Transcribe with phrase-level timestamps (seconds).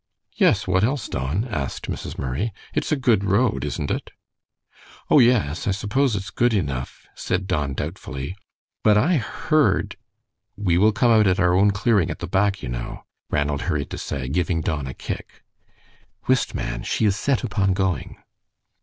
[0.33, 2.17] "Yes, what else, Don?" asked Mrs.
[2.17, 2.51] Murray.
[2.73, 4.09] "It is a good road, isn't it?"
[5.11, 8.35] "Oh, yes, I suppose it is good enough," said Don, doubtfully,
[8.83, 9.97] "but I heard"
[10.57, 13.91] "We will come out at our own clearing at the back, you know," Ranald hurried
[13.91, 15.43] to say, giving Don a kick.
[16.25, 16.81] "Whist, man!
[16.81, 18.17] She is set upon going."